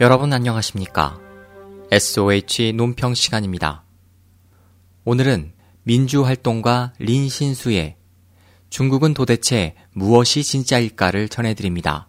[0.00, 1.20] 여러분 안녕하십니까?
[1.92, 3.84] SOH 논평 시간입니다.
[5.04, 5.52] 오늘은
[5.84, 7.94] 민주활동가 린신수의
[8.70, 12.08] 중국은 도대체 무엇이 진짜일까를 전해드립니다.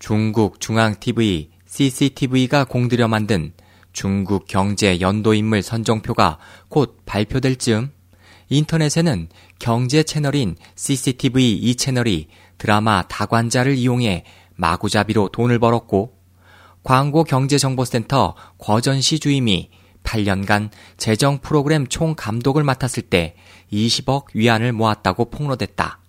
[0.00, 3.52] 중국 중앙TV, CCTV가 공들여 만든
[3.92, 6.38] 중국 경제 연도 인물 선정표가
[6.68, 7.90] 곧 발표될 즈음
[8.48, 9.28] 인터넷에는
[9.58, 12.28] 경제 채널인 CCTV 이 채널이
[12.58, 14.24] 드라마 다관자를 이용해
[14.56, 16.18] 마구잡이로 돈을 벌었고
[16.82, 19.70] 광고 경제정보센터 거전시 주임이
[20.02, 23.36] 8년간 재정 프로그램 총 감독을 맡았을 때
[23.72, 26.00] 20억 위안을 모았다고 폭로됐다.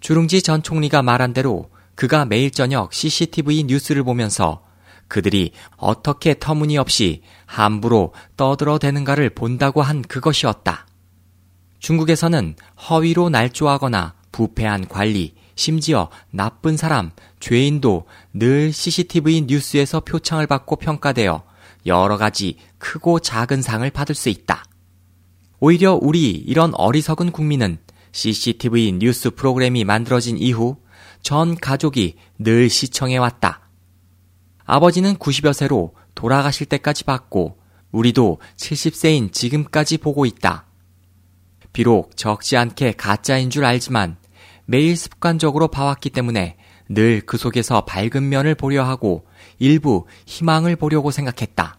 [0.00, 4.64] 주룽지 전 총리가 말한 대로 그가 매일 저녁 CCTV 뉴스를 보면서
[5.08, 10.86] 그들이 어떻게 터무니없이 함부로 떠들어대는가를 본다고 한 그것이었다.
[11.80, 12.56] 중국에서는
[12.88, 21.42] 허위로 날조하거나 부패한 관리, 심지어 나쁜 사람, 죄인도 늘 CCTV 뉴스에서 표창을 받고 평가되어
[21.86, 24.64] 여러 가지 크고 작은 상을 받을 수 있다.
[25.60, 27.78] 오히려 우리 이런 어리석은 국민은
[28.12, 30.76] CCTV 뉴스 프로그램이 만들어진 이후
[31.22, 33.60] 전 가족이 늘 시청해왔다.
[34.64, 37.58] 아버지는 90여 세로 돌아가실 때까지 봤고
[37.90, 40.66] 우리도 70세인 지금까지 보고 있다.
[41.72, 44.16] 비록 적지 않게 가짜인 줄 알지만
[44.66, 46.56] 매일 습관적으로 봐왔기 때문에
[46.88, 49.26] 늘 그 속에서 밝은 면을 보려 하고
[49.58, 51.78] 일부 희망을 보려고 생각했다.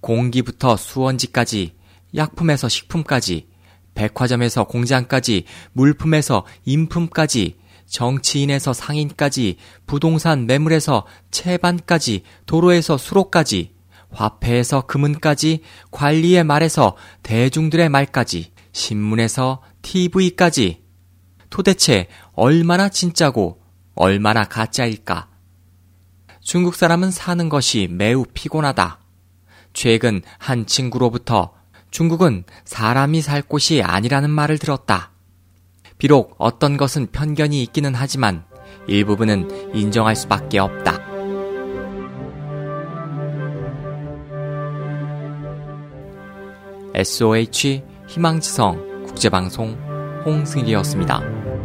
[0.00, 1.74] 공기부터 수원지까지,
[2.14, 3.48] 약품에서 식품까지,
[3.94, 9.56] 백화점에서 공장까지, 물품에서 인품까지, 정치인에서 상인까지,
[9.86, 13.74] 부동산 매물에서 채반까지, 도로에서 수로까지,
[14.10, 20.84] 화폐에서 금은까지, 관리의 말에서 대중들의 말까지, 신문에서 TV까지.
[21.48, 23.62] 도대체 얼마나 진짜고
[23.94, 25.28] 얼마나 가짜일까?
[26.42, 29.00] 중국 사람은 사는 것이 매우 피곤하다.
[29.72, 31.54] 최근 한 친구로부터
[31.90, 35.12] 중국은 사람이 살 곳이 아니라는 말을 들었다.
[35.98, 38.44] 비록 어떤 것은 편견이 있기는 하지만
[38.86, 41.00] 일부분은 인정할 수밖에 없다.
[46.94, 49.76] SOH 희망지성 국제방송
[50.24, 51.55] 홍승일이었습니다.